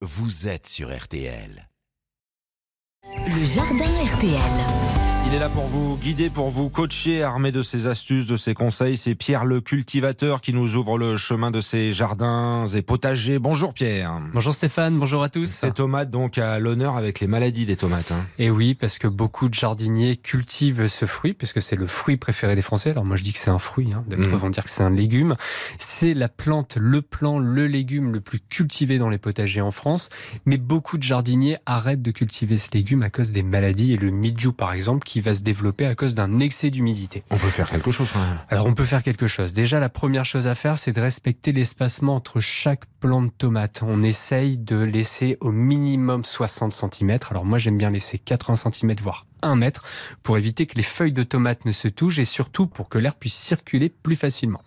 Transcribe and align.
vous 0.00 0.46
êtes 0.46 0.68
sur 0.68 0.96
RTL. 0.96 1.68
Le 3.04 3.44
jardin 3.44 4.04
RTL. 4.04 5.07
Il 5.26 5.34
est 5.34 5.38
là 5.40 5.50
pour 5.50 5.66
vous 5.66 5.98
guider, 5.98 6.30
pour 6.30 6.48
vous 6.48 6.70
coacher, 6.70 7.22
armé 7.22 7.52
de 7.52 7.60
ses 7.60 7.86
astuces, 7.86 8.26
de 8.26 8.38
ses 8.38 8.54
conseils. 8.54 8.96
C'est 8.96 9.14
Pierre 9.14 9.44
le 9.44 9.60
cultivateur 9.60 10.40
qui 10.40 10.54
nous 10.54 10.76
ouvre 10.76 10.96
le 10.96 11.18
chemin 11.18 11.50
de 11.50 11.60
ses 11.60 11.92
jardins 11.92 12.64
et 12.66 12.80
potagers. 12.80 13.38
Bonjour 13.38 13.74
Pierre. 13.74 14.20
Bonjour 14.32 14.54
Stéphane, 14.54 14.98
bonjour 14.98 15.22
à 15.22 15.28
tous. 15.28 15.44
Ces 15.46 15.72
tomates 15.72 16.10
donc 16.10 16.38
à 16.38 16.58
l'honneur 16.58 16.96
avec 16.96 17.20
les 17.20 17.26
maladies 17.26 17.66
des 17.66 17.76
tomates. 17.76 18.10
Hein. 18.10 18.24
Et 18.38 18.48
oui, 18.48 18.74
parce 18.74 18.96
que 18.96 19.06
beaucoup 19.06 19.50
de 19.50 19.54
jardiniers 19.54 20.16
cultivent 20.16 20.86
ce 20.86 21.04
fruit, 21.04 21.34
puisque 21.34 21.60
c'est 21.60 21.76
le 21.76 21.86
fruit 21.86 22.16
préféré 22.16 22.54
des 22.56 22.62
Français. 22.62 22.90
Alors 22.90 23.04
moi 23.04 23.18
je 23.18 23.22
dis 23.22 23.34
que 23.34 23.38
c'est 23.38 23.50
un 23.50 23.58
fruit, 23.58 23.92
hein. 23.92 24.04
d'autres 24.08 24.30
Mm. 24.30 24.34
vont 24.34 24.50
dire 24.50 24.64
que 24.64 24.70
c'est 24.70 24.84
un 24.84 24.90
légume. 24.90 25.36
C'est 25.78 26.14
la 26.14 26.30
plante, 26.30 26.78
le 26.80 27.02
plant, 27.02 27.38
le 27.38 27.66
légume 27.66 28.12
le 28.12 28.20
plus 28.20 28.40
cultivé 28.40 28.96
dans 28.96 29.10
les 29.10 29.18
potagers 29.18 29.60
en 29.60 29.72
France. 29.72 30.08
Mais 30.46 30.56
beaucoup 30.56 30.96
de 30.96 31.02
jardiniers 31.02 31.58
arrêtent 31.66 32.02
de 32.02 32.12
cultiver 32.12 32.56
ce 32.56 32.68
légume 32.72 33.02
à 33.02 33.10
cause 33.10 33.30
des 33.30 33.42
maladies 33.42 33.92
et 33.92 33.98
le 33.98 34.10
mildiou 34.10 34.54
par 34.54 34.72
exemple 34.72 35.06
qui 35.08 35.20
va 35.20 35.34
se 35.34 35.42
développer 35.42 35.86
à 35.86 35.94
cause 35.94 36.14
d'un 36.14 36.38
excès 36.38 36.70
d'humidité. 36.70 37.22
On 37.30 37.36
peut 37.36 37.48
faire 37.48 37.70
quelque 37.70 37.90
chose 37.90 38.10
quand 38.12 38.20
même. 38.20 38.38
Alors 38.48 38.66
on 38.66 38.74
peut 38.74 38.84
faire 38.84 39.02
quelque 39.02 39.26
chose. 39.26 39.52
Déjà 39.52 39.80
la 39.80 39.88
première 39.88 40.24
chose 40.24 40.46
à 40.46 40.54
faire 40.54 40.78
c'est 40.78 40.92
de 40.92 41.00
respecter 41.00 41.52
l'espacement 41.52 42.14
entre 42.14 42.40
chaque 42.40 42.84
plant 43.00 43.22
de 43.22 43.30
tomate. 43.30 43.82
On 43.82 44.02
essaye 44.02 44.58
de 44.58 44.76
laisser 44.76 45.36
au 45.40 45.50
minimum 45.50 46.24
60 46.24 46.72
cm. 46.72 47.18
Alors 47.30 47.44
moi 47.44 47.58
j'aime 47.58 47.78
bien 47.78 47.90
laisser 47.90 48.18
80 48.18 48.70
cm 48.70 48.94
voire 49.00 49.26
1 49.42 49.54
mètre 49.56 49.84
pour 50.22 50.36
éviter 50.36 50.66
que 50.66 50.74
les 50.74 50.82
feuilles 50.82 51.12
de 51.12 51.22
tomate 51.22 51.64
ne 51.64 51.72
se 51.72 51.88
touchent 51.88 52.18
et 52.18 52.24
surtout 52.24 52.66
pour 52.66 52.88
que 52.88 52.98
l'air 52.98 53.14
puisse 53.14 53.34
circuler 53.34 53.88
plus 53.88 54.16
facilement. 54.16 54.62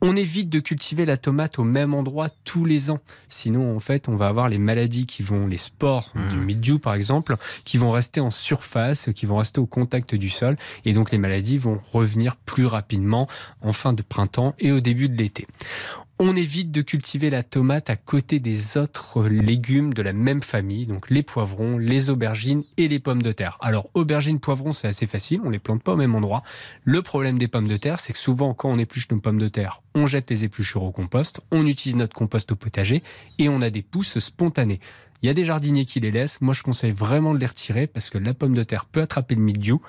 On 0.00 0.14
évite 0.14 0.48
de 0.48 0.60
cultiver 0.60 1.06
la 1.06 1.16
tomate 1.16 1.58
au 1.58 1.64
même 1.64 1.92
endroit 1.92 2.28
tous 2.44 2.64
les 2.64 2.90
ans. 2.90 3.00
Sinon, 3.28 3.74
en 3.74 3.80
fait, 3.80 4.08
on 4.08 4.14
va 4.14 4.28
avoir 4.28 4.48
les 4.48 4.58
maladies 4.58 5.06
qui 5.06 5.22
vont, 5.22 5.46
les 5.46 5.56
spores 5.56 6.12
Mmh. 6.14 6.28
du 6.30 6.36
mildiou 6.38 6.78
par 6.78 6.94
exemple, 6.94 7.36
qui 7.64 7.76
vont 7.78 7.90
rester 7.90 8.20
en 8.20 8.30
surface, 8.30 9.08
qui 9.14 9.26
vont 9.26 9.36
rester 9.36 9.60
au 9.60 9.65
contact 9.66 10.14
du 10.14 10.28
sol. 10.28 10.56
Et 10.84 10.92
donc, 10.92 11.10
les 11.10 11.18
maladies 11.18 11.58
vont 11.58 11.78
revenir 11.92 12.36
plus 12.36 12.66
rapidement 12.66 13.28
en 13.62 13.72
fin 13.72 13.92
de 13.92 14.02
printemps 14.02 14.54
et 14.58 14.72
au 14.72 14.80
début 14.80 15.08
de 15.08 15.16
l'été. 15.16 15.46
On 16.18 16.34
évite 16.34 16.70
de 16.70 16.80
cultiver 16.80 17.28
la 17.28 17.42
tomate 17.42 17.90
à 17.90 17.96
côté 17.96 18.38
des 18.38 18.78
autres 18.78 19.24
légumes 19.24 19.92
de 19.92 20.00
la 20.00 20.14
même 20.14 20.42
famille, 20.42 20.86
donc 20.86 21.10
les 21.10 21.22
poivrons, 21.22 21.76
les 21.76 22.08
aubergines 22.08 22.64
et 22.78 22.88
les 22.88 22.98
pommes 22.98 23.20
de 23.20 23.32
terre. 23.32 23.58
Alors, 23.60 23.90
aubergines, 23.92 24.40
poivrons, 24.40 24.72
c'est 24.72 24.88
assez 24.88 25.06
facile, 25.06 25.42
on 25.44 25.50
les 25.50 25.58
plante 25.58 25.82
pas 25.82 25.92
au 25.92 25.96
même 25.96 26.14
endroit. 26.14 26.42
Le 26.84 27.02
problème 27.02 27.36
des 27.36 27.48
pommes 27.48 27.68
de 27.68 27.76
terre, 27.76 28.00
c'est 28.00 28.14
que 28.14 28.18
souvent, 28.18 28.54
quand 28.54 28.70
on 28.70 28.78
épluche 28.78 29.10
nos 29.10 29.20
pommes 29.20 29.38
de 29.38 29.48
terre, 29.48 29.82
on 29.94 30.06
jette 30.06 30.30
les 30.30 30.44
épluchures 30.44 30.84
au 30.84 30.90
compost, 30.90 31.42
on 31.50 31.66
utilise 31.66 31.96
notre 31.96 32.16
compost 32.16 32.50
au 32.50 32.56
potager 32.56 33.02
et 33.38 33.50
on 33.50 33.60
a 33.60 33.68
des 33.68 33.82
pousses 33.82 34.18
spontanées. 34.18 34.80
Il 35.22 35.26
y 35.26 35.30
a 35.30 35.34
des 35.34 35.44
jardiniers 35.44 35.84
qui 35.84 36.00
les 36.00 36.10
laissent. 36.10 36.40
Moi, 36.40 36.54
je 36.54 36.62
conseille 36.62 36.92
vraiment 36.92 37.34
de 37.34 37.38
les 37.38 37.46
retirer 37.46 37.86
parce 37.86 38.10
que 38.10 38.18
la 38.18 38.34
pomme 38.34 38.54
de 38.54 38.62
terre 38.62 38.84
peut 38.84 39.02
attraper 39.02 39.34
le 39.34 39.40
mildiou. 39.40 39.80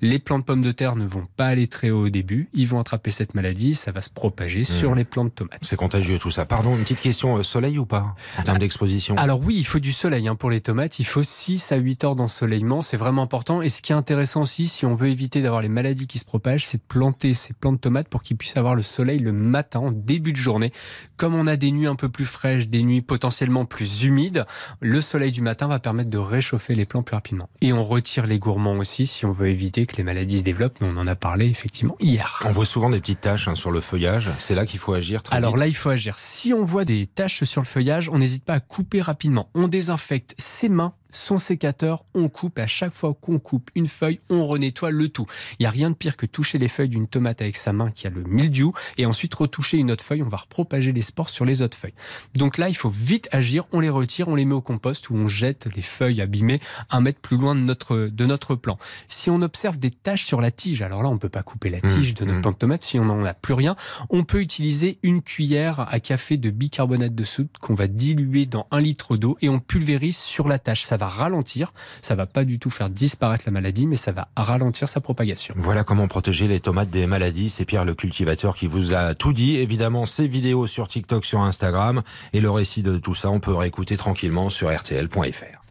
Les 0.00 0.18
plants 0.18 0.38
de 0.38 0.44
pommes 0.44 0.62
de 0.62 0.70
terre 0.70 0.96
ne 0.96 1.06
vont 1.06 1.26
pas 1.36 1.46
aller 1.46 1.66
très 1.66 1.90
haut 1.90 2.06
au 2.06 2.08
début. 2.08 2.48
Ils 2.52 2.68
vont 2.68 2.78
attraper 2.78 3.10
cette 3.10 3.34
maladie. 3.34 3.74
Ça 3.74 3.92
va 3.92 4.00
se 4.00 4.10
propager 4.10 4.64
sur 4.64 4.94
les 4.94 5.04
plants 5.04 5.24
de 5.24 5.30
tomates. 5.30 5.60
C'est 5.62 5.76
contagieux 5.76 6.18
tout 6.18 6.30
ça. 6.30 6.44
Pardon, 6.44 6.76
une 6.76 6.82
petite 6.82 7.00
question, 7.00 7.36
euh, 7.36 7.42
soleil 7.42 7.78
ou 7.78 7.86
pas 7.86 8.14
En 8.38 8.42
termes 8.42 8.58
d'exposition? 8.58 9.16
Alors 9.16 9.40
oui, 9.40 9.56
il 9.58 9.66
faut 9.66 9.78
du 9.78 9.92
soleil 9.92 10.28
hein, 10.28 10.34
pour 10.34 10.50
les 10.50 10.60
tomates. 10.60 10.98
Il 10.98 11.06
faut 11.06 11.22
6 11.24 11.72
à 11.72 11.76
8 11.76 12.04
heures 12.04 12.16
d'ensoleillement. 12.16 12.82
C'est 12.82 12.96
vraiment 12.96 13.22
important. 13.22 13.62
Et 13.62 13.68
ce 13.68 13.82
qui 13.82 13.92
est 13.92 13.96
intéressant 13.96 14.42
aussi, 14.42 14.68
si 14.68 14.84
on 14.84 14.94
veut 14.94 15.08
éviter 15.08 15.42
d'avoir 15.42 15.62
les 15.62 15.68
maladies 15.68 16.06
qui 16.06 16.18
se 16.18 16.24
propagent, 16.24 16.66
c'est 16.66 16.78
de 16.78 16.82
planter 16.86 17.34
ces 17.34 17.54
plants 17.54 17.72
de 17.72 17.78
tomates 17.78 18.08
pour 18.08 18.22
qu'ils 18.22 18.36
puissent 18.36 18.56
avoir 18.56 18.74
le 18.74 18.82
soleil 18.82 19.18
le 19.18 19.32
matin, 19.32 19.80
en 19.80 19.90
début 19.90 20.32
de 20.32 20.36
journée. 20.36 20.72
Comme 21.16 21.34
on 21.34 21.46
a 21.46 21.56
des 21.56 21.70
nuits 21.70 21.86
un 21.86 21.96
peu 21.96 22.08
plus 22.08 22.26
fraîches, 22.26 22.68
des 22.68 22.82
nuits 22.82 23.02
potentiellement 23.02 23.64
plus 23.64 24.02
humides, 24.02 24.44
le 24.80 25.00
soleil 25.00 25.32
du 25.32 25.40
matin 25.42 25.68
va 25.68 25.78
permettre 25.78 26.10
de 26.10 26.18
réchauffer 26.18 26.74
les 26.74 26.84
plants 26.86 27.02
plus 27.02 27.14
rapidement. 27.14 27.48
Et 27.60 27.72
on 27.72 27.82
retire 27.82 28.26
les 28.26 28.38
gourmands 28.38 28.76
aussi 28.76 29.06
si 29.06 29.24
on 29.26 29.30
veut 29.32 29.48
éviter 29.48 29.86
que 29.86 29.96
les 29.96 30.02
maladies 30.02 30.38
se 30.38 30.44
développent. 30.44 30.80
Mais 30.80 30.88
on 30.90 30.96
en 30.96 31.06
a 31.06 31.14
parlé 31.14 31.46
effectivement 31.46 31.96
hier. 32.00 32.42
On 32.46 32.50
voit 32.50 32.66
souvent 32.66 32.90
des 32.90 33.00
petites 33.00 33.20
taches 33.20 33.48
hein, 33.48 33.54
sur 33.54 33.70
le 33.70 33.80
feuillage. 33.80 34.30
C'est 34.38 34.54
là 34.54 34.66
qu'il 34.66 34.78
faut 34.78 34.92
agir 34.94 35.22
très 35.22 35.36
Alors 35.36 35.52
vite. 35.52 35.60
là, 35.60 35.66
il 35.66 35.74
faut 35.76 35.90
agir. 35.90 36.18
Si 36.18 36.52
on 36.52 36.64
voit 36.64 36.84
des 36.84 37.06
taches 37.06 37.44
sur 37.44 37.60
le 37.60 37.66
feuillage, 37.66 38.08
on 38.08 38.18
n'hésite 38.18 38.44
pas 38.44 38.54
à 38.54 38.60
couper 38.60 39.00
rapidement. 39.02 39.48
On 39.54 39.68
désinfecte 39.68 40.34
ses 40.38 40.68
mains, 40.68 40.92
son 41.16 41.38
sécateur, 41.38 42.04
on 42.14 42.28
coupe. 42.28 42.58
Et 42.58 42.62
à 42.62 42.66
chaque 42.66 42.92
fois 42.92 43.14
qu'on 43.20 43.38
coupe 43.38 43.70
une 43.74 43.86
feuille, 43.86 44.20
on 44.30 44.46
renettoie 44.46 44.90
le 44.90 45.08
tout. 45.08 45.26
Il 45.58 45.62
n'y 45.62 45.66
a 45.66 45.70
rien 45.70 45.90
de 45.90 45.94
pire 45.94 46.16
que 46.16 46.26
toucher 46.26 46.58
les 46.58 46.68
feuilles 46.68 46.88
d'une 46.88 47.08
tomate 47.08 47.42
avec 47.42 47.56
sa 47.56 47.72
main 47.72 47.90
qui 47.90 48.06
a 48.06 48.10
le 48.10 48.22
mildiou 48.22 48.72
et 48.98 49.06
ensuite 49.06 49.34
retoucher 49.34 49.78
une 49.78 49.90
autre 49.90 50.04
feuille. 50.04 50.22
On 50.22 50.28
va 50.28 50.36
repropager 50.36 50.92
les 50.92 51.02
spores 51.02 51.30
sur 51.30 51.44
les 51.44 51.62
autres 51.62 51.76
feuilles. 51.76 51.94
Donc 52.34 52.58
là, 52.58 52.68
il 52.68 52.76
faut 52.76 52.90
vite 52.90 53.28
agir. 53.32 53.64
On 53.72 53.80
les 53.80 53.88
retire, 53.88 54.28
on 54.28 54.34
les 54.34 54.44
met 54.44 54.54
au 54.54 54.60
compost 54.60 55.10
ou 55.10 55.16
on 55.16 55.28
jette 55.28 55.68
les 55.74 55.82
feuilles 55.82 56.20
abîmées 56.20 56.60
un 56.90 57.00
mètre 57.00 57.20
plus 57.20 57.36
loin 57.36 57.54
de 57.54 57.60
notre, 57.60 57.96
de 57.96 58.26
notre 58.26 58.54
plant. 58.54 58.78
Si 59.08 59.30
on 59.30 59.42
observe 59.42 59.78
des 59.78 59.90
taches 59.90 60.24
sur 60.24 60.40
la 60.40 60.50
tige, 60.50 60.82
alors 60.82 61.02
là, 61.02 61.08
on 61.08 61.18
peut 61.18 61.28
pas 61.28 61.42
couper 61.42 61.70
la 61.70 61.80
tige 61.80 62.14
de 62.14 62.24
notre 62.24 62.38
mmh. 62.38 62.42
plant 62.42 62.52
de 62.52 62.56
tomate 62.56 62.84
si 62.84 62.98
on 62.98 63.06
n'en 63.06 63.24
a 63.24 63.34
plus 63.34 63.54
rien. 63.54 63.76
On 64.10 64.24
peut 64.24 64.40
utiliser 64.40 64.98
une 65.02 65.22
cuillère 65.22 65.80
à 65.80 66.00
café 66.00 66.36
de 66.36 66.50
bicarbonate 66.50 67.14
de 67.14 67.24
soude 67.24 67.48
qu'on 67.60 67.74
va 67.74 67.86
diluer 67.86 68.46
dans 68.46 68.66
un 68.70 68.80
litre 68.80 69.16
d'eau 69.16 69.36
et 69.40 69.48
on 69.48 69.60
pulvérise 69.60 70.18
sur 70.18 70.48
la 70.48 70.58
tâche. 70.58 70.84
Ça 70.84 70.96
va 70.96 71.05
ralentir, 71.08 71.72
ça 72.02 72.14
va 72.14 72.26
pas 72.26 72.44
du 72.44 72.58
tout 72.58 72.70
faire 72.70 72.90
disparaître 72.90 73.44
la 73.46 73.52
maladie, 73.52 73.86
mais 73.86 73.96
ça 73.96 74.12
va 74.12 74.28
ralentir 74.36 74.88
sa 74.88 75.00
propagation. 75.00 75.54
Voilà 75.56 75.84
comment 75.84 76.08
protéger 76.08 76.48
les 76.48 76.60
tomates 76.60 76.90
des 76.90 77.06
maladies. 77.06 77.50
C'est 77.50 77.64
Pierre 77.64 77.84
le 77.84 77.94
cultivateur 77.94 78.54
qui 78.54 78.66
vous 78.66 78.94
a 78.94 79.14
tout 79.14 79.32
dit. 79.32 79.56
Évidemment, 79.56 80.06
ces 80.06 80.28
vidéos 80.28 80.66
sur 80.66 80.88
TikTok, 80.88 81.24
sur 81.24 81.40
Instagram 81.40 82.02
et 82.32 82.40
le 82.40 82.50
récit 82.50 82.82
de 82.82 82.96
tout 82.98 83.14
ça, 83.14 83.30
on 83.30 83.40
peut 83.40 83.54
réécouter 83.54 83.96
tranquillement 83.96 84.50
sur 84.50 84.70
rtl.fr. 84.70 85.65